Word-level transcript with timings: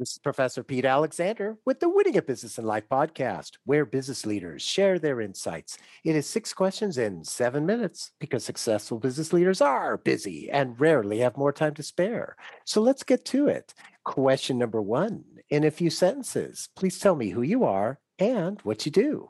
This 0.00 0.12
is 0.12 0.18
Professor 0.18 0.64
Pete 0.64 0.86
Alexander 0.86 1.58
with 1.66 1.80
the 1.80 1.90
Winning 1.90 2.16
at 2.16 2.26
Business 2.26 2.56
and 2.56 2.66
Life 2.66 2.88
podcast, 2.90 3.58
where 3.66 3.84
business 3.84 4.24
leaders 4.24 4.62
share 4.62 4.98
their 4.98 5.20
insights. 5.20 5.76
It 6.04 6.16
is 6.16 6.26
six 6.26 6.54
questions 6.54 6.96
in 6.96 7.22
seven 7.22 7.66
minutes 7.66 8.12
because 8.18 8.42
successful 8.42 8.98
business 8.98 9.34
leaders 9.34 9.60
are 9.60 9.98
busy 9.98 10.48
and 10.50 10.80
rarely 10.80 11.18
have 11.18 11.36
more 11.36 11.52
time 11.52 11.74
to 11.74 11.82
spare. 11.82 12.34
So 12.64 12.80
let's 12.80 13.02
get 13.02 13.26
to 13.26 13.48
it. 13.48 13.74
Question 14.06 14.56
number 14.56 14.80
one 14.80 15.22
in 15.50 15.64
a 15.64 15.70
few 15.70 15.90
sentences, 15.90 16.70
please 16.76 16.98
tell 16.98 17.14
me 17.14 17.28
who 17.28 17.42
you 17.42 17.64
are 17.64 18.00
and 18.18 18.58
what 18.62 18.86
you 18.86 18.92
do. 18.92 19.28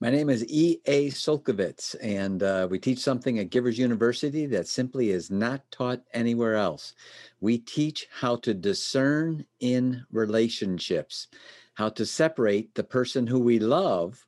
My 0.00 0.10
name 0.10 0.30
is 0.30 0.44
E.A. 0.48 1.08
Solkovitz, 1.08 1.96
and 2.00 2.40
uh, 2.40 2.68
we 2.70 2.78
teach 2.78 3.00
something 3.00 3.40
at 3.40 3.50
Givers 3.50 3.76
University 3.76 4.46
that 4.46 4.68
simply 4.68 5.10
is 5.10 5.28
not 5.28 5.68
taught 5.72 6.02
anywhere 6.14 6.54
else. 6.54 6.94
We 7.40 7.58
teach 7.58 8.06
how 8.12 8.36
to 8.36 8.54
discern 8.54 9.44
in 9.58 10.06
relationships, 10.12 11.26
how 11.74 11.88
to 11.88 12.06
separate 12.06 12.76
the 12.76 12.84
person 12.84 13.26
who 13.26 13.40
we 13.40 13.58
love 13.58 14.24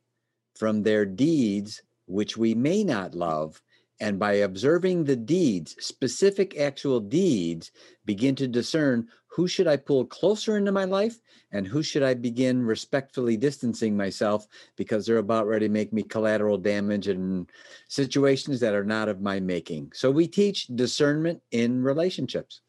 from 0.56 0.82
their 0.82 1.06
deeds, 1.06 1.82
which 2.06 2.36
we 2.36 2.52
may 2.52 2.82
not 2.82 3.14
love, 3.14 3.62
and 4.00 4.18
by 4.18 4.32
observing 4.34 5.04
the 5.04 5.16
deeds, 5.16 5.76
specific 5.78 6.58
actual 6.58 7.00
deeds, 7.00 7.70
begin 8.06 8.34
to 8.36 8.48
discern 8.48 9.08
who 9.28 9.46
should 9.46 9.68
I 9.68 9.76
pull 9.76 10.04
closer 10.06 10.56
into 10.56 10.72
my 10.72 10.84
life 10.84 11.20
and 11.52 11.66
who 11.66 11.82
should 11.82 12.02
I 12.02 12.14
begin 12.14 12.64
respectfully 12.64 13.36
distancing 13.36 13.96
myself 13.96 14.46
because 14.76 15.06
they're 15.06 15.18
about 15.18 15.46
ready 15.46 15.68
to 15.68 15.72
make 15.72 15.92
me 15.92 16.02
collateral 16.02 16.58
damage 16.58 17.08
in 17.08 17.46
situations 17.88 18.58
that 18.60 18.74
are 18.74 18.84
not 18.84 19.08
of 19.08 19.20
my 19.20 19.38
making. 19.38 19.92
So 19.94 20.10
we 20.10 20.26
teach 20.26 20.66
discernment 20.66 21.40
in 21.52 21.82
relationships. 21.82 22.60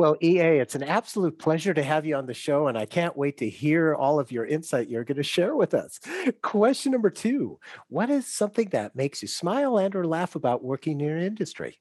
Well, 0.00 0.16
EA, 0.22 0.60
it's 0.60 0.74
an 0.74 0.82
absolute 0.82 1.38
pleasure 1.38 1.74
to 1.74 1.82
have 1.82 2.06
you 2.06 2.16
on 2.16 2.24
the 2.24 2.32
show, 2.32 2.68
and 2.68 2.78
I 2.78 2.86
can't 2.86 3.14
wait 3.18 3.36
to 3.36 3.50
hear 3.50 3.94
all 3.94 4.18
of 4.18 4.32
your 4.32 4.46
insight 4.46 4.88
you're 4.88 5.04
going 5.04 5.18
to 5.18 5.22
share 5.22 5.54
with 5.54 5.74
us. 5.74 6.00
Question 6.40 6.92
number 6.92 7.10
two 7.10 7.58
What 7.88 8.08
is 8.08 8.26
something 8.26 8.70
that 8.70 8.96
makes 8.96 9.20
you 9.20 9.28
smile 9.28 9.76
and 9.76 9.94
or 9.94 10.06
laugh 10.06 10.36
about 10.36 10.64
working 10.64 11.02
in 11.02 11.06
your 11.06 11.18
industry? 11.18 11.80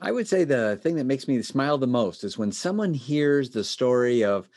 I 0.00 0.12
would 0.12 0.28
say 0.28 0.44
the 0.44 0.78
thing 0.80 0.94
that 0.94 1.06
makes 1.06 1.26
me 1.26 1.42
smile 1.42 1.76
the 1.76 1.88
most 1.88 2.22
is 2.22 2.38
when 2.38 2.52
someone 2.52 2.94
hears 2.94 3.50
the 3.50 3.64
story 3.64 4.22
of 4.22 4.48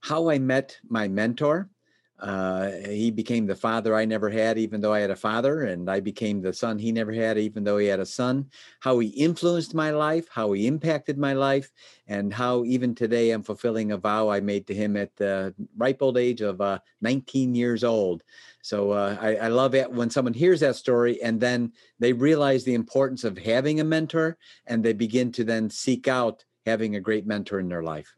how 0.00 0.28
I 0.28 0.40
met 0.40 0.76
my 0.88 1.06
mentor 1.06 1.70
uh, 2.18 2.70
he 2.88 3.10
became 3.10 3.46
the 3.46 3.54
father 3.54 3.94
I 3.94 4.06
never 4.06 4.30
had, 4.30 4.56
even 4.56 4.80
though 4.80 4.92
I 4.92 5.00
had 5.00 5.10
a 5.10 5.16
father, 5.16 5.64
and 5.64 5.90
I 5.90 6.00
became 6.00 6.40
the 6.40 6.52
son 6.52 6.78
he 6.78 6.90
never 6.90 7.12
had, 7.12 7.36
even 7.36 7.62
though 7.62 7.76
he 7.76 7.86
had 7.86 8.00
a 8.00 8.06
son. 8.06 8.50
How 8.80 8.98
he 8.98 9.08
influenced 9.08 9.74
my 9.74 9.90
life, 9.90 10.26
how 10.30 10.52
he 10.52 10.66
impacted 10.66 11.18
my 11.18 11.34
life, 11.34 11.70
and 12.06 12.32
how 12.32 12.64
even 12.64 12.94
today 12.94 13.32
I'm 13.32 13.42
fulfilling 13.42 13.92
a 13.92 13.98
vow 13.98 14.30
I 14.30 14.40
made 14.40 14.66
to 14.68 14.74
him 14.74 14.96
at 14.96 15.14
the 15.16 15.54
ripe 15.76 16.00
old 16.00 16.16
age 16.16 16.40
of 16.40 16.60
uh, 16.60 16.78
19 17.02 17.54
years 17.54 17.84
old. 17.84 18.22
So 18.62 18.92
uh, 18.92 19.16
I, 19.20 19.36
I 19.36 19.48
love 19.48 19.74
it 19.74 19.90
when 19.92 20.10
someone 20.10 20.34
hears 20.34 20.60
that 20.60 20.76
story 20.76 21.22
and 21.22 21.38
then 21.38 21.72
they 21.98 22.12
realize 22.12 22.64
the 22.64 22.74
importance 22.74 23.24
of 23.24 23.38
having 23.38 23.80
a 23.80 23.84
mentor 23.84 24.38
and 24.66 24.82
they 24.82 24.92
begin 24.92 25.32
to 25.32 25.44
then 25.44 25.68
seek 25.70 26.08
out 26.08 26.44
having 26.64 26.96
a 26.96 27.00
great 27.00 27.26
mentor 27.26 27.60
in 27.60 27.68
their 27.68 27.82
life. 27.82 28.16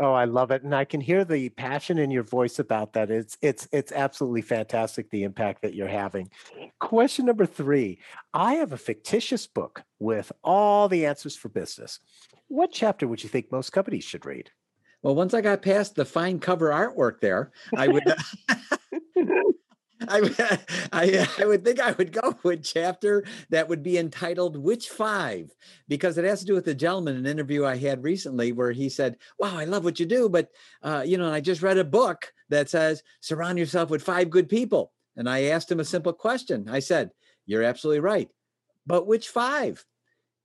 Oh, 0.00 0.12
I 0.12 0.24
love 0.24 0.50
it. 0.50 0.64
And 0.64 0.74
I 0.74 0.84
can 0.84 1.00
hear 1.00 1.24
the 1.24 1.50
passion 1.50 1.98
in 1.98 2.10
your 2.10 2.24
voice 2.24 2.58
about 2.58 2.94
that. 2.94 3.10
It's 3.10 3.38
it's 3.40 3.68
it's 3.70 3.92
absolutely 3.92 4.42
fantastic 4.42 5.08
the 5.10 5.22
impact 5.22 5.62
that 5.62 5.74
you're 5.74 5.86
having. 5.86 6.30
Question 6.80 7.26
number 7.26 7.46
3. 7.46 7.98
I 8.32 8.54
have 8.54 8.72
a 8.72 8.76
fictitious 8.76 9.46
book 9.46 9.84
with 10.00 10.32
all 10.42 10.88
the 10.88 11.06
answers 11.06 11.36
for 11.36 11.48
business. 11.48 12.00
What 12.48 12.72
chapter 12.72 13.06
would 13.06 13.22
you 13.22 13.28
think 13.28 13.52
most 13.52 13.70
companies 13.70 14.04
should 14.04 14.26
read? 14.26 14.50
Well, 15.02 15.14
once 15.14 15.32
I 15.32 15.42
got 15.42 15.62
past 15.62 15.94
the 15.94 16.04
fine 16.04 16.40
cover 16.40 16.70
artwork 16.70 17.20
there, 17.20 17.52
I 17.76 17.88
would 17.88 18.02
I, 20.08 20.58
I, 20.92 21.28
I 21.38 21.44
would 21.44 21.64
think 21.64 21.80
I 21.80 21.92
would 21.92 22.12
go 22.12 22.36
with 22.42 22.64
chapter 22.64 23.24
that 23.50 23.68
would 23.68 23.82
be 23.82 23.98
entitled 23.98 24.56
"Which 24.56 24.88
Five 24.88 25.54
because 25.88 26.18
it 26.18 26.24
has 26.24 26.40
to 26.40 26.46
do 26.46 26.54
with 26.54 26.64
the 26.64 26.74
gentleman 26.74 27.16
an 27.16 27.26
interview 27.26 27.64
I 27.64 27.76
had 27.76 28.02
recently 28.02 28.52
where 28.52 28.72
he 28.72 28.88
said, 28.88 29.16
"Wow, 29.38 29.56
I 29.56 29.64
love 29.64 29.84
what 29.84 30.00
you 30.00 30.06
do, 30.06 30.28
but 30.28 30.50
uh, 30.82 31.02
you 31.06 31.18
know, 31.18 31.32
I 31.32 31.40
just 31.40 31.62
read 31.62 31.78
a 31.78 31.84
book 31.84 32.32
that 32.48 32.68
says 32.68 33.02
surround 33.20 33.58
yourself 33.58 33.90
with 33.90 34.02
five 34.02 34.30
good 34.30 34.48
people." 34.48 34.92
And 35.16 35.28
I 35.28 35.44
asked 35.44 35.70
him 35.70 35.80
a 35.80 35.84
simple 35.84 36.12
question. 36.12 36.68
I 36.68 36.80
said, 36.80 37.10
"You're 37.46 37.62
absolutely 37.62 38.00
right, 38.00 38.28
but 38.86 39.06
which 39.06 39.28
five? 39.28 39.84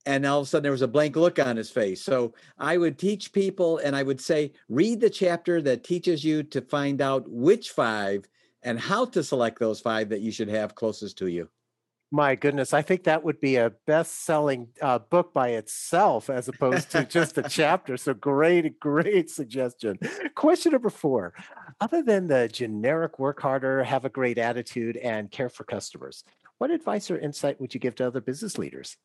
And 0.05 0.25
all 0.25 0.39
of 0.39 0.47
a 0.47 0.49
sudden, 0.49 0.63
there 0.63 0.71
was 0.71 0.81
a 0.81 0.87
blank 0.87 1.17
look 1.17 1.39
on 1.39 1.57
his 1.57 1.69
face. 1.69 2.01
So 2.01 2.33
I 2.57 2.77
would 2.77 2.97
teach 2.97 3.33
people, 3.33 3.79
and 3.79 3.95
I 3.95 4.01
would 4.01 4.21
say, 4.21 4.53
read 4.69 5.01
the 5.01 5.09
chapter 5.09 5.61
that 5.63 5.83
teaches 5.83 6.23
you 6.23 6.41
to 6.43 6.61
find 6.61 7.01
out 7.01 7.29
which 7.29 7.71
five 7.71 8.25
and 8.63 8.79
how 8.79 9.05
to 9.05 9.23
select 9.23 9.59
those 9.59 9.79
five 9.79 10.09
that 10.09 10.21
you 10.21 10.31
should 10.31 10.49
have 10.49 10.75
closest 10.75 11.17
to 11.19 11.27
you. 11.27 11.49
My 12.11 12.33
goodness, 12.33 12.73
I 12.73 12.81
think 12.81 13.03
that 13.03 13.23
would 13.23 13.39
be 13.39 13.57
a 13.57 13.71
best-selling 13.85 14.69
uh, 14.81 14.97
book 14.97 15.31
by 15.31 15.49
itself, 15.49 16.31
as 16.31 16.47
opposed 16.47 16.89
to 16.91 17.05
just 17.05 17.37
a 17.37 17.43
chapter. 17.49 17.97
So 17.97 18.15
great, 18.15 18.79
great 18.79 19.29
suggestion. 19.29 19.99
Question 20.33 20.71
number 20.71 20.89
four: 20.89 21.35
Other 21.79 22.01
than 22.01 22.27
the 22.27 22.47
generic 22.47 23.19
work 23.19 23.39
harder, 23.39 23.83
have 23.83 24.05
a 24.05 24.09
great 24.09 24.39
attitude, 24.39 24.97
and 24.97 25.29
care 25.29 25.49
for 25.49 25.65
customers, 25.65 26.23
what 26.57 26.71
advice 26.71 27.11
or 27.11 27.19
insight 27.19 27.61
would 27.61 27.75
you 27.75 27.79
give 27.79 27.93
to 27.95 28.07
other 28.07 28.21
business 28.21 28.57
leaders? 28.57 28.97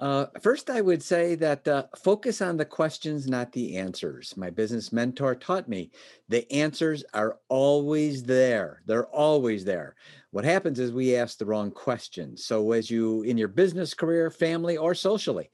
Uh, 0.00 0.26
first, 0.40 0.70
I 0.70 0.80
would 0.80 1.02
say 1.02 1.36
that 1.36 1.68
uh, 1.68 1.84
focus 1.96 2.42
on 2.42 2.56
the 2.56 2.64
questions, 2.64 3.28
not 3.28 3.52
the 3.52 3.76
answers. 3.76 4.36
My 4.36 4.50
business 4.50 4.92
mentor 4.92 5.36
taught 5.36 5.68
me 5.68 5.92
the 6.28 6.50
answers 6.52 7.04
are 7.14 7.38
always 7.48 8.24
there. 8.24 8.82
They're 8.86 9.06
always 9.06 9.64
there. 9.64 9.94
What 10.32 10.44
happens 10.44 10.80
is 10.80 10.90
we 10.90 11.14
ask 11.14 11.38
the 11.38 11.46
wrong 11.46 11.70
questions. 11.70 12.44
So, 12.44 12.72
as 12.72 12.90
you 12.90 13.22
in 13.22 13.38
your 13.38 13.48
business 13.48 13.94
career, 13.94 14.32
family, 14.32 14.76
or 14.76 14.96
socially, 14.96 15.48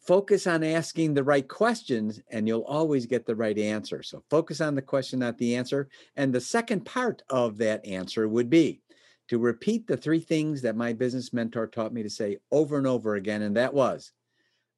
focus 0.00 0.46
on 0.46 0.64
asking 0.64 1.12
the 1.12 1.24
right 1.24 1.46
questions 1.46 2.22
and 2.30 2.48
you'll 2.48 2.62
always 2.62 3.04
get 3.04 3.26
the 3.26 3.36
right 3.36 3.58
answer. 3.58 4.02
So, 4.02 4.24
focus 4.30 4.62
on 4.62 4.74
the 4.74 4.82
question, 4.82 5.18
not 5.18 5.36
the 5.36 5.56
answer. 5.56 5.90
And 6.16 6.32
the 6.32 6.40
second 6.40 6.86
part 6.86 7.22
of 7.28 7.58
that 7.58 7.84
answer 7.84 8.28
would 8.28 8.48
be 8.48 8.80
to 9.28 9.38
repeat 9.38 9.86
the 9.86 9.96
three 9.96 10.20
things 10.20 10.62
that 10.62 10.76
my 10.76 10.92
business 10.92 11.32
mentor 11.32 11.66
taught 11.66 11.92
me 11.92 12.02
to 12.02 12.10
say 12.10 12.38
over 12.52 12.76
and 12.76 12.86
over 12.86 13.14
again. 13.14 13.42
And 13.42 13.56
that 13.56 13.74
was, 13.74 14.12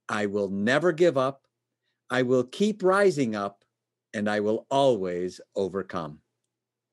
I 0.09 0.27
will 0.27 0.49
never 0.49 0.93
give 0.93 1.19
up. 1.19 1.43
I 2.11 2.23
will 2.23 2.45
keep 2.45 2.83
rising 2.83 3.35
up 3.35 3.65
and 4.15 4.31
I 4.31 4.41
will 4.41 4.67
always 4.71 5.41
overcome. 5.55 6.21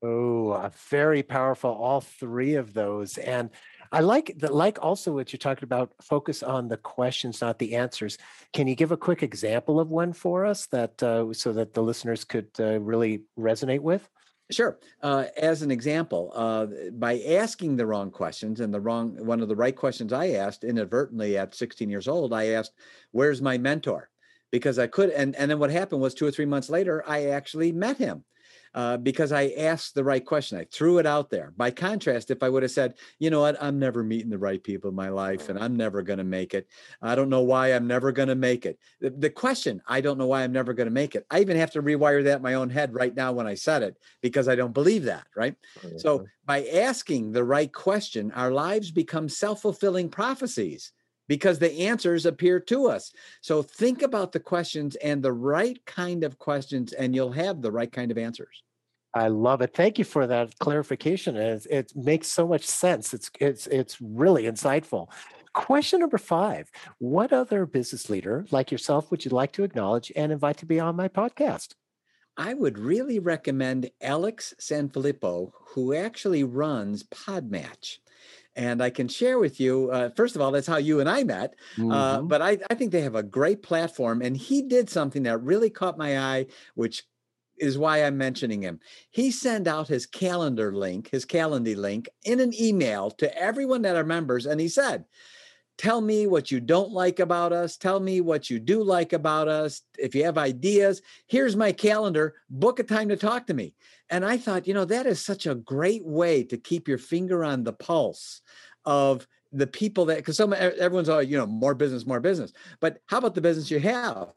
Oh, 0.03 0.69
very 0.89 1.23
powerful. 1.23 1.71
All 1.71 2.01
three 2.01 2.55
of 2.55 2.73
those. 2.73 3.17
And 3.17 3.49
I 3.93 4.01
like 4.01 4.33
that, 4.39 4.53
like 4.53 4.79
also 4.81 5.13
what 5.13 5.31
you're 5.31 5.37
talking 5.37 5.63
about, 5.63 5.93
focus 6.01 6.43
on 6.43 6.67
the 6.67 6.77
questions, 6.77 7.39
not 7.39 7.59
the 7.59 7.75
answers. 7.75 8.17
Can 8.51 8.67
you 8.67 8.75
give 8.75 8.91
a 8.91 8.97
quick 8.97 9.23
example 9.23 9.79
of 9.79 9.91
one 9.91 10.11
for 10.11 10.45
us 10.45 10.65
that 10.67 11.01
uh, 11.01 11.31
so 11.31 11.53
that 11.53 11.73
the 11.73 11.83
listeners 11.83 12.25
could 12.25 12.49
uh, 12.59 12.79
really 12.81 13.21
resonate 13.39 13.79
with? 13.81 14.09
Sure. 14.53 14.79
Uh, 15.01 15.25
as 15.37 15.61
an 15.63 15.71
example, 15.71 16.31
uh, 16.35 16.67
by 16.91 17.19
asking 17.21 17.75
the 17.75 17.85
wrong 17.85 18.11
questions 18.11 18.59
and 18.59 18.73
the 18.73 18.79
wrong 18.79 19.15
one 19.25 19.41
of 19.41 19.47
the 19.47 19.55
right 19.55 19.75
questions 19.75 20.13
I 20.13 20.29
asked 20.29 20.63
inadvertently 20.63 21.37
at 21.37 21.55
16 21.55 21.89
years 21.89 22.07
old, 22.07 22.33
I 22.33 22.45
asked, 22.47 22.73
"Where's 23.11 23.41
my 23.41 23.57
mentor?" 23.57 24.09
Because 24.51 24.77
I 24.77 24.87
could, 24.87 25.09
and 25.09 25.35
and 25.35 25.49
then 25.49 25.59
what 25.59 25.71
happened 25.71 26.01
was 26.01 26.13
two 26.13 26.25
or 26.27 26.31
three 26.31 26.45
months 26.45 26.69
later, 26.69 27.03
I 27.07 27.25
actually 27.25 27.71
met 27.71 27.97
him, 27.97 28.25
uh, 28.73 28.97
because 28.97 29.31
I 29.31 29.49
asked 29.57 29.93
the 29.93 30.03
right 30.03 30.25
question. 30.25 30.57
I 30.57 30.65
threw 30.71 30.97
it 30.97 31.05
out 31.05 31.29
there. 31.29 31.53
By 31.55 31.71
contrast, 31.71 32.31
if 32.31 32.41
I 32.41 32.49
would 32.49 32.63
have 32.63 32.71
said, 32.71 32.95
you 33.19 33.29
know 33.29 33.41
what, 33.41 33.61
I'm 33.61 33.79
never 33.79 34.03
meeting 34.03 34.29
the 34.29 34.37
right 34.37 34.63
people 34.63 34.89
in 34.89 34.95
my 34.95 35.09
life 35.09 35.49
and 35.49 35.59
I'm 35.59 35.75
never 35.75 36.01
going 36.01 36.17
to 36.17 36.23
make 36.23 36.53
it. 36.53 36.67
I 37.01 37.15
don't 37.15 37.29
know 37.29 37.41
why 37.41 37.69
I'm 37.69 37.87
never 37.87 38.11
going 38.11 38.29
to 38.29 38.35
make 38.35 38.65
it. 38.65 38.79
The, 38.99 39.11
the, 39.11 39.29
question, 39.29 39.81
I 39.87 40.01
don't 40.01 40.17
know 40.17 40.27
why 40.27 40.43
I'm 40.43 40.51
never 40.51 40.73
going 40.73 40.87
to 40.87 40.91
make 40.91 41.15
it. 41.15 41.25
I 41.29 41.41
even 41.41 41.57
have 41.57 41.71
to 41.71 41.83
rewire 41.83 42.23
that 42.23 42.37
in 42.37 42.41
my 42.41 42.55
own 42.55 42.69
head 42.69 42.93
right 42.93 43.15
now 43.15 43.31
when 43.31 43.47
I 43.47 43.55
said 43.55 43.83
it 43.83 43.97
because 44.21 44.47
I 44.47 44.55
don't 44.55 44.73
believe 44.73 45.03
that. 45.03 45.27
Right. 45.35 45.55
Mm-hmm. 45.79 45.97
So 45.97 46.25
by 46.45 46.65
asking 46.65 47.31
the 47.31 47.43
right 47.43 47.71
question, 47.71 48.31
our 48.31 48.51
lives 48.51 48.91
become 48.91 49.29
self 49.29 49.61
fulfilling 49.61 50.09
prophecies 50.09 50.91
because 51.27 51.59
the 51.59 51.71
answers 51.87 52.25
appear 52.25 52.59
to 52.59 52.87
us. 52.87 53.11
So 53.41 53.61
think 53.61 54.01
about 54.01 54.31
the 54.31 54.39
questions 54.39 54.95
and 54.97 55.23
the 55.23 55.33
right 55.33 55.83
kind 55.85 56.23
of 56.23 56.37
questions, 56.37 56.93
and 56.93 57.15
you'll 57.15 57.31
have 57.31 57.61
the 57.61 57.71
right 57.71 57.91
kind 57.91 58.11
of 58.11 58.17
answers. 58.17 58.63
I 59.13 59.27
love 59.27 59.61
it. 59.61 59.73
Thank 59.75 59.99
you 59.99 60.05
for 60.05 60.25
that 60.27 60.57
clarification. 60.59 61.35
It, 61.35 61.67
it 61.69 61.93
makes 61.95 62.27
so 62.27 62.47
much 62.47 62.65
sense. 62.65 63.13
It's 63.13 63.29
it's 63.39 63.67
it's 63.67 64.01
really 64.01 64.43
insightful. 64.43 65.09
Question 65.53 65.99
number 65.99 66.17
five: 66.17 66.71
What 66.97 67.31
other 67.31 67.65
business 67.65 68.09
leader 68.09 68.45
like 68.51 68.71
yourself 68.71 69.11
would 69.11 69.23
you 69.23 69.31
like 69.31 69.51
to 69.53 69.63
acknowledge 69.63 70.11
and 70.15 70.31
invite 70.31 70.57
to 70.57 70.65
be 70.65 70.79
on 70.79 70.95
my 70.95 71.07
podcast? 71.07 71.73
I 72.35 72.55
would 72.55 72.79
really 72.79 73.19
recommend 73.19 73.91
Alex 74.01 74.55
Sanfilippo, 74.59 75.51
who 75.67 75.93
actually 75.93 76.43
runs 76.43 77.03
Podmatch 77.03 77.97
and 78.55 78.81
I 78.81 78.89
can 78.89 79.07
share 79.07 79.39
with 79.39 79.59
you. 79.59 79.89
Uh, 79.91 80.09
first 80.15 80.35
of 80.35 80.41
all, 80.41 80.51
that's 80.51 80.67
how 80.67 80.77
you 80.77 80.99
and 80.99 81.09
I 81.09 81.23
met. 81.23 81.55
Uh, 81.77 81.81
mm-hmm. 81.81 81.91
Uh, 81.91 82.21
but 82.21 82.41
I, 82.41 82.57
I 82.69 82.75
think 82.75 82.91
they 82.91 83.01
have 83.01 83.15
a 83.15 83.23
great 83.23 83.63
platform, 83.63 84.21
and 84.21 84.37
he 84.37 84.61
did 84.63 84.89
something 84.89 85.23
that 85.23 85.41
really 85.41 85.69
caught 85.69 85.97
my 85.97 86.19
eye, 86.19 86.47
which 86.75 87.03
is 87.57 87.77
why 87.77 88.03
I'm 88.03 88.17
mentioning 88.17 88.61
him. 88.61 88.79
He 89.11 89.31
sent 89.31 89.67
out 89.67 89.87
his 89.87 90.05
calendar 90.05 90.73
link, 90.73 91.09
his 91.11 91.25
calendar 91.25 91.75
link 91.75 92.09
in 92.23 92.39
an 92.39 92.53
email 92.59 93.11
to 93.11 93.37
everyone 93.37 93.83
that 93.83 93.95
are 93.95 94.03
members. 94.03 94.45
And 94.45 94.59
he 94.59 94.67
said, 94.67 95.05
Tell 95.77 96.01
me 96.01 96.27
what 96.27 96.51
you 96.51 96.59
don't 96.59 96.91
like 96.91 97.19
about 97.19 97.51
us. 97.51 97.77
Tell 97.77 97.99
me 97.99 98.21
what 98.21 98.47
you 98.47 98.59
do 98.59 98.83
like 98.83 99.11
about 99.11 99.47
us. 99.47 99.81
If 99.97 100.13
you 100.13 100.23
have 100.25 100.37
ideas, 100.37 101.01
here's 101.25 101.55
my 101.55 101.71
calendar. 101.71 102.35
Book 102.49 102.79
a 102.79 102.83
time 102.83 103.09
to 103.09 103.17
talk 103.17 103.47
to 103.47 103.55
me. 103.55 103.73
And 104.09 104.23
I 104.23 104.37
thought, 104.37 104.67
you 104.67 104.75
know, 104.75 104.85
that 104.85 105.07
is 105.07 105.19
such 105.19 105.47
a 105.47 105.55
great 105.55 106.05
way 106.05 106.43
to 106.43 106.57
keep 106.57 106.87
your 106.87 106.99
finger 106.99 107.43
on 107.43 107.63
the 107.63 107.73
pulse 107.73 108.41
of 108.85 109.27
the 109.51 109.65
people 109.65 110.05
that, 110.05 110.17
because 110.17 110.39
everyone's 110.39 111.09
all, 111.09 111.23
you 111.23 111.37
know, 111.37 111.47
more 111.47 111.73
business, 111.73 112.05
more 112.05 112.19
business. 112.19 112.53
But 112.79 112.99
how 113.07 113.17
about 113.17 113.33
the 113.33 113.41
business 113.41 113.71
you 113.71 113.79
have? 113.79 114.31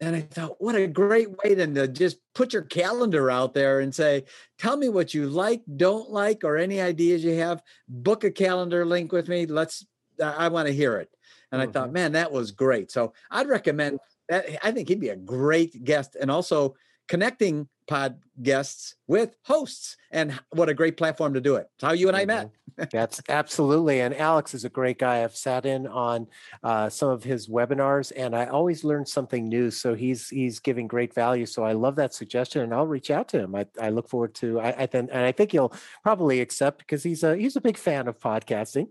And 0.00 0.16
I 0.16 0.22
thought, 0.22 0.56
what 0.58 0.74
a 0.74 0.86
great 0.86 1.28
way 1.42 1.54
to 1.54 1.88
just 1.88 2.18
put 2.34 2.52
your 2.52 2.62
calendar 2.62 3.30
out 3.30 3.54
there 3.54 3.80
and 3.80 3.94
say, 3.94 4.24
tell 4.58 4.76
me 4.76 4.88
what 4.88 5.14
you 5.14 5.28
like, 5.28 5.62
don't 5.76 6.10
like, 6.10 6.42
or 6.42 6.56
any 6.56 6.80
ideas 6.80 7.22
you 7.22 7.34
have. 7.36 7.62
Book 7.88 8.24
a 8.24 8.30
calendar 8.30 8.84
link 8.84 9.12
with 9.12 9.28
me. 9.28 9.46
Let's, 9.46 9.86
I 10.22 10.48
want 10.48 10.66
to 10.66 10.74
hear 10.74 10.96
it. 10.96 11.10
And 11.52 11.60
mm-hmm. 11.60 11.70
I 11.70 11.72
thought, 11.72 11.86
mm-hmm. 11.86 11.94
man, 11.94 12.12
that 12.12 12.32
was 12.32 12.50
great. 12.50 12.90
So 12.90 13.12
I'd 13.30 13.48
recommend 13.48 14.00
that. 14.28 14.46
I 14.62 14.72
think 14.72 14.88
he'd 14.88 15.00
be 15.00 15.10
a 15.10 15.16
great 15.16 15.84
guest 15.84 16.16
and 16.20 16.30
also 16.30 16.74
connecting 17.06 17.68
pod 17.86 18.18
guests 18.42 18.96
with 19.06 19.36
hosts 19.42 19.96
and 20.10 20.38
what 20.50 20.68
a 20.68 20.74
great 20.74 20.96
platform 20.96 21.34
to 21.34 21.40
do 21.40 21.56
it. 21.56 21.68
It's 21.74 21.84
how 21.84 21.92
you 21.92 22.08
and 22.08 22.16
I 22.16 22.24
met. 22.24 22.46
Mm-hmm. 22.46 22.84
That's 22.90 23.20
absolutely. 23.28 24.00
And 24.00 24.14
Alex 24.14 24.54
is 24.54 24.64
a 24.64 24.68
great 24.68 24.98
guy. 24.98 25.22
I've 25.22 25.36
sat 25.36 25.66
in 25.66 25.86
on 25.86 26.26
uh, 26.62 26.88
some 26.88 27.08
of 27.08 27.22
his 27.22 27.48
webinars 27.48 28.10
and 28.16 28.34
I 28.34 28.46
always 28.46 28.82
learn 28.82 29.06
something 29.06 29.48
new. 29.48 29.70
So 29.70 29.94
he's 29.94 30.28
he's 30.28 30.58
giving 30.58 30.88
great 30.88 31.14
value. 31.14 31.46
So 31.46 31.62
I 31.62 31.72
love 31.72 31.96
that 31.96 32.14
suggestion 32.14 32.62
and 32.62 32.74
I'll 32.74 32.86
reach 32.86 33.10
out 33.10 33.28
to 33.28 33.40
him. 33.40 33.54
I, 33.54 33.66
I 33.80 33.90
look 33.90 34.08
forward 34.08 34.34
to 34.36 34.60
I, 34.60 34.70
I 34.82 34.86
think 34.86 35.10
and 35.12 35.24
I 35.24 35.30
think 35.30 35.52
he'll 35.52 35.72
probably 36.02 36.40
accept 36.40 36.78
because 36.78 37.02
he's 37.02 37.22
a 37.22 37.36
he's 37.36 37.56
a 37.56 37.60
big 37.60 37.76
fan 37.76 38.08
of 38.08 38.18
podcasting. 38.18 38.88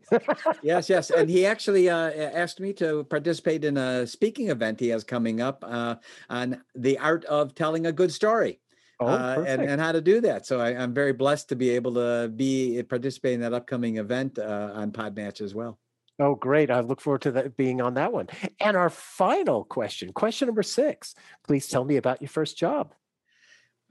yes, 0.62 0.90
yes. 0.90 1.10
And 1.10 1.30
he 1.30 1.45
actually 1.54 1.90
uh, 1.90 2.12
asked 2.12 2.60
me 2.60 2.72
to 2.74 3.04
participate 3.06 3.66
in 3.66 3.78
a 3.78 4.07
speaking 4.07 4.50
event 4.50 4.80
he 4.80 4.90
has 4.90 5.04
coming 5.04 5.42
up 5.42 5.63
uh, 5.68 5.95
on 6.30 6.62
the 6.75 6.98
art 7.00 7.25
of 7.25 7.56
telling 7.56 7.86
a 7.86 7.92
good 7.92 8.13
story. 8.13 8.60
Oh, 9.08 9.42
uh, 9.42 9.46
and, 9.48 9.62
and 9.62 9.82
how 9.82 9.92
to 9.92 10.02
do 10.02 10.22
that. 10.22 10.46
So 10.46 10.60
I, 10.60 10.72
am 10.72 10.94
very 10.94 11.14
blessed 11.14 11.50
to 11.50 11.56
be 11.56 11.72
able 11.72 11.94
to 11.96 12.32
be 12.34 12.80
uh, 12.80 12.84
participate 12.84 13.34
in 13.34 13.42
that 13.42 13.54
upcoming 13.54 13.98
event 13.98 14.40
uh, 14.40 14.72
on 14.74 14.92
Podmatch 14.92 15.42
as 15.42 15.54
well. 15.54 15.80
Oh, 16.20 16.36
great. 16.36 16.70
I 16.70 16.82
look 16.82 17.02
forward 17.02 17.22
to 17.24 17.32
that 17.32 17.58
being 17.58 17.82
on 17.82 17.96
that 17.96 18.14
one. 18.14 18.30
And 18.60 18.78
our 18.78 18.90
final 18.90 19.64
question, 19.64 20.14
question 20.14 20.48
number 20.48 20.64
six. 20.64 21.16
Please 21.46 21.68
tell 21.68 21.84
me 21.84 21.98
about 21.98 22.22
your 22.22 22.30
first 22.30 22.58
job. 22.58 22.94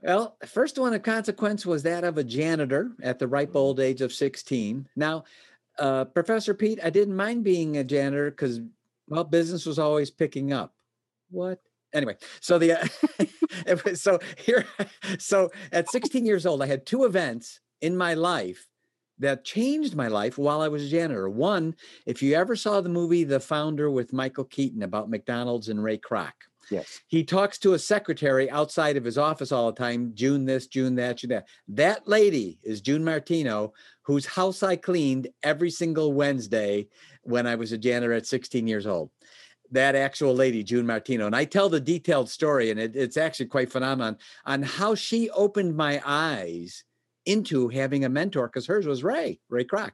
Well, 0.01 0.37
first 0.45 0.77
one 0.77 0.93
of 0.93 1.03
consequence 1.03 1.65
was 1.65 1.83
that 1.83 2.03
of 2.03 2.17
a 2.17 2.23
janitor 2.23 2.91
at 3.01 3.19
the 3.19 3.27
ripe 3.27 3.55
old 3.55 3.79
age 3.79 4.01
of 4.01 4.13
16. 4.13 4.87
Now, 4.95 5.23
uh, 5.79 6.05
Professor 6.05 6.53
Pete, 6.53 6.79
I 6.83 6.89
didn't 6.89 7.15
mind 7.15 7.43
being 7.43 7.77
a 7.77 7.83
janitor 7.83 8.29
because, 8.29 8.59
well, 9.07 9.23
business 9.23 9.65
was 9.65 9.79
always 9.79 10.11
picking 10.11 10.53
up. 10.53 10.73
What? 11.29 11.61
Anyway 11.93 12.15
so 12.41 12.57
the 12.57 12.73
uh, 12.73 13.75
so 13.93 14.19
here 14.37 14.65
so 15.19 15.49
at 15.71 15.89
16 15.89 16.25
years 16.25 16.45
old 16.45 16.61
i 16.61 16.65
had 16.65 16.85
two 16.85 17.05
events 17.05 17.59
in 17.81 17.95
my 17.95 18.13
life 18.13 18.67
that 19.19 19.45
changed 19.45 19.95
my 19.95 20.07
life 20.07 20.37
while 20.37 20.61
i 20.61 20.67
was 20.67 20.83
a 20.83 20.89
janitor. 20.89 21.29
One 21.29 21.75
if 22.05 22.21
you 22.21 22.35
ever 22.35 22.55
saw 22.55 22.81
the 22.81 22.89
movie 22.89 23.23
the 23.23 23.39
founder 23.39 23.89
with 23.89 24.13
michael 24.13 24.45
keaton 24.45 24.83
about 24.83 25.09
mcdonald's 25.09 25.69
and 25.69 25.83
ray 25.83 25.97
kroc 25.97 26.31
yes. 26.71 26.99
he 27.07 27.23
talks 27.23 27.57
to 27.59 27.73
a 27.73 27.79
secretary 27.79 28.49
outside 28.49 28.97
of 28.97 29.03
his 29.03 29.17
office 29.17 29.51
all 29.51 29.71
the 29.71 29.77
time 29.77 30.11
june 30.13 30.45
this 30.45 30.67
june 30.67 30.95
that 30.95 31.17
june 31.17 31.29
that. 31.29 31.47
That 31.67 32.07
lady 32.07 32.59
is 32.63 32.81
june 32.81 33.03
martino 33.03 33.73
whose 34.01 34.25
house 34.25 34.63
i 34.63 34.75
cleaned 34.75 35.27
every 35.43 35.69
single 35.69 36.13
wednesday 36.13 36.87
when 37.21 37.45
i 37.45 37.55
was 37.55 37.71
a 37.71 37.77
janitor 37.77 38.13
at 38.13 38.25
16 38.25 38.67
years 38.67 38.87
old 38.87 39.11
that 39.73 39.95
actual 39.95 40.33
lady, 40.33 40.63
June 40.63 40.85
Martino. 40.85 41.25
And 41.25 41.35
I 41.35 41.45
tell 41.45 41.67
the 41.67 41.79
detailed 41.79 42.29
story, 42.29 42.71
and 42.71 42.79
it, 42.79 42.95
it's 42.95 43.17
actually 43.17 43.47
quite 43.47 43.71
phenomenal 43.71 44.17
on 44.45 44.63
how 44.63 44.95
she 44.95 45.29
opened 45.31 45.75
my 45.75 46.01
eyes 46.05 46.83
into 47.25 47.69
having 47.69 48.05
a 48.05 48.09
mentor 48.09 48.47
because 48.47 48.67
hers 48.67 48.85
was 48.85 49.03
Ray, 49.03 49.39
Ray 49.49 49.65
Kroc. 49.65 49.91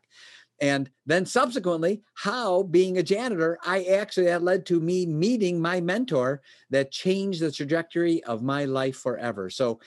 And 0.62 0.90
then 1.06 1.26
subsequently, 1.26 2.02
how 2.16 2.64
being 2.64 2.98
a 2.98 3.04
janitor, 3.04 3.58
I 3.64 3.84
actually 3.86 4.26
that 4.26 4.44
led 4.44 4.66
to 4.68 4.82
me 4.82 5.06
meeting 5.06 5.62
my 5.62 5.80
mentor 5.80 6.42
that 6.70 6.92
changed 6.92 7.42
the 7.42 7.52
trajectory 7.52 8.22
of 8.26 8.44
my 8.44 8.66
life 8.66 8.98
forever. 8.98 9.50
So 9.50 9.80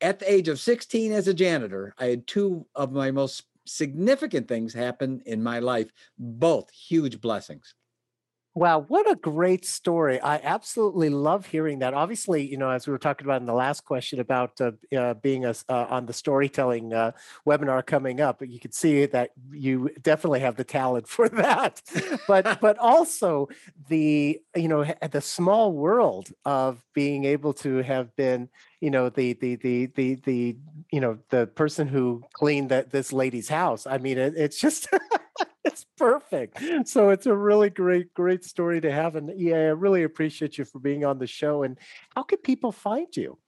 at 0.00 0.18
the 0.18 0.30
age 0.30 0.48
of 0.48 0.58
16 0.58 1.12
as 1.12 1.28
a 1.28 1.34
janitor, 1.34 1.94
I 1.98 2.06
had 2.06 2.26
two 2.26 2.66
of 2.74 2.92
my 2.92 3.12
most 3.12 3.44
significant 3.64 4.48
things 4.48 4.74
happen 4.74 5.22
in 5.24 5.42
my 5.42 5.60
life, 5.60 5.90
both 6.18 6.70
huge 6.70 7.20
blessings. 7.20 7.74
Wow, 8.58 8.80
what 8.88 9.08
a 9.08 9.14
great 9.14 9.64
story. 9.64 10.20
I 10.20 10.38
absolutely 10.42 11.10
love 11.10 11.46
hearing 11.46 11.78
that. 11.78 11.94
Obviously, 11.94 12.44
you 12.44 12.56
know, 12.56 12.70
as 12.70 12.88
we 12.88 12.90
were 12.90 12.98
talking 12.98 13.24
about 13.24 13.40
in 13.40 13.46
the 13.46 13.52
last 13.54 13.84
question 13.84 14.18
about 14.18 14.60
uh, 14.60 14.72
uh, 14.96 15.14
being 15.14 15.44
a, 15.44 15.54
uh, 15.68 15.86
on 15.88 16.06
the 16.06 16.12
storytelling 16.12 16.92
uh, 16.92 17.12
webinar 17.46 17.86
coming 17.86 18.20
up, 18.20 18.42
you 18.44 18.58
can 18.58 18.72
see 18.72 19.06
that 19.06 19.30
you 19.52 19.90
definitely 20.02 20.40
have 20.40 20.56
the 20.56 20.64
talent 20.64 21.06
for 21.16 21.28
that. 21.28 21.80
but 22.26 22.58
but 22.60 22.76
also 22.78 23.48
the 23.88 24.40
you 24.56 24.66
know 24.66 24.84
the 25.08 25.20
small 25.20 25.72
world 25.72 26.32
of 26.44 26.82
being 26.94 27.26
able 27.26 27.52
to 27.52 27.76
have 27.82 28.16
been 28.16 28.48
you 28.80 28.90
know 28.90 29.08
the 29.08 29.34
the 29.34 29.54
the 29.54 29.86
the 29.94 30.14
the 30.24 30.56
you 30.90 31.00
know 31.00 31.18
the 31.30 31.46
person 31.46 31.86
who 31.86 32.24
cleaned 32.32 32.70
that 32.70 32.90
this 32.90 33.12
lady's 33.12 33.48
house. 33.48 33.86
I 33.86 33.98
mean, 33.98 34.18
it, 34.18 34.34
it's 34.36 34.58
just 34.58 34.88
perfect. 35.98 36.62
So 36.84 37.10
it's 37.10 37.26
a 37.26 37.36
really 37.36 37.70
great, 37.70 38.14
great 38.14 38.44
story 38.44 38.80
to 38.80 38.90
have. 38.90 39.16
And 39.16 39.32
yeah, 39.36 39.56
I 39.56 39.74
really 39.74 40.04
appreciate 40.04 40.56
you 40.56 40.64
for 40.64 40.78
being 40.78 41.04
on 41.04 41.18
the 41.18 41.26
show. 41.26 41.64
And 41.64 41.76
how 42.14 42.22
can 42.22 42.38
people 42.38 42.72
find 42.72 43.14
you? 43.16 43.38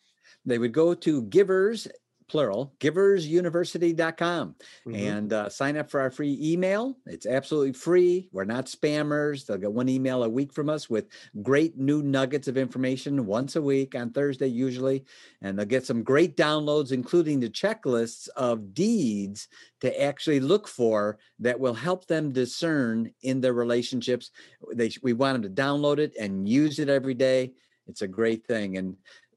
They 0.45 0.59
would 0.59 0.73
go 0.73 0.95
to 0.95 1.23
givers 1.23 1.89
plural, 2.31 2.73
giversuniversity.com 2.79 4.55
mm-hmm. 4.87 4.95
and 4.95 5.33
uh, 5.33 5.49
sign 5.49 5.77
up 5.77 5.91
for 5.91 6.01
our 6.01 6.13
free 6.13 6.39
email. 6.41 6.97
It's 7.07 7.27
absolutely 7.27 7.73
free. 7.73 8.29
We're 8.31 8.45
not 8.45 8.67
spammers. 8.67 9.45
They'll 9.45 9.59
get 9.59 9.73
one 9.73 9.89
email 9.89 10.23
a 10.23 10.29
week 10.29 10.53
from 10.53 10.69
us 10.69 10.89
with 10.89 11.09
great 11.43 11.77
new 11.77 12.03
nuggets 12.03 12.47
of 12.47 12.57
information 12.57 13.27
once 13.27 13.57
a 13.57 13.63
week 13.63 13.97
on 13.97 14.11
Thursday, 14.11 14.47
usually. 14.47 15.05
And 15.43 15.59
they'll 15.59 15.67
get 15.67 15.85
some 15.85 16.05
great 16.05 16.37
downloads, 16.37 16.93
including 16.93 17.41
the 17.41 17.51
checklists 17.51 18.29
of 18.37 18.75
deeds 18.75 19.49
to 19.81 20.01
actually 20.01 20.39
look 20.39 20.69
for 20.69 21.19
that 21.41 21.59
will 21.59 21.75
help 21.75 22.07
them 22.07 22.31
discern 22.31 23.11
in 23.23 23.41
their 23.41 23.55
relationships. 23.55 24.31
They, 24.73 24.93
we 25.03 25.15
want 25.15 25.43
them 25.43 25.53
to 25.53 25.63
download 25.63 25.99
it 25.99 26.15
and 26.17 26.49
use 26.49 26.79
it 26.79 26.89
every 26.89 27.15
day. 27.15 27.55
It's 27.89 28.03
a 28.03 28.09
great 28.09 28.47
thing. 28.47 28.77
And 28.77 28.97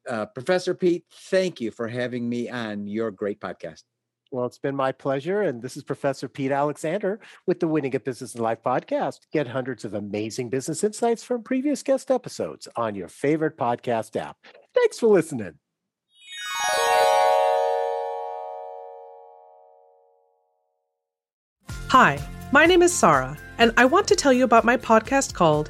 uh, 0.09 0.25
Professor 0.27 0.73
Pete, 0.73 1.05
thank 1.29 1.61
you 1.61 1.71
for 1.71 1.87
having 1.87 2.27
me 2.27 2.49
on 2.49 2.87
your 2.87 3.11
great 3.11 3.39
podcast. 3.39 3.83
Well, 4.31 4.47
it's 4.47 4.57
been 4.57 4.75
my 4.75 4.91
pleasure. 4.91 5.43
And 5.43 5.61
this 5.61 5.77
is 5.77 5.83
Professor 5.83 6.27
Pete 6.27 6.51
Alexander 6.51 7.19
with 7.45 7.59
the 7.59 7.67
Winning 7.67 7.93
at 7.93 8.03
Business 8.03 8.33
and 8.33 8.41
Life 8.41 8.63
podcast. 8.65 9.19
Get 9.31 9.47
hundreds 9.47 9.85
of 9.85 9.93
amazing 9.93 10.49
business 10.49 10.83
insights 10.83 11.23
from 11.23 11.43
previous 11.43 11.83
guest 11.83 12.09
episodes 12.09 12.67
on 12.75 12.95
your 12.95 13.07
favorite 13.07 13.57
podcast 13.57 14.15
app. 14.15 14.37
Thanks 14.73 14.99
for 14.99 15.07
listening. 15.07 15.53
Hi, 21.89 22.19
my 22.51 22.65
name 22.65 22.81
is 22.81 22.91
Sarah, 22.91 23.37
and 23.59 23.71
I 23.77 23.85
want 23.85 24.07
to 24.07 24.15
tell 24.15 24.33
you 24.33 24.45
about 24.45 24.65
my 24.65 24.77
podcast 24.77 25.35
called 25.35 25.69